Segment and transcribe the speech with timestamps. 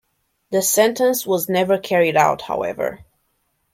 [0.49, 3.05] The sentence was never carried out, however.